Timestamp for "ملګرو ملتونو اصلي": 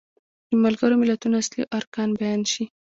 0.63-1.63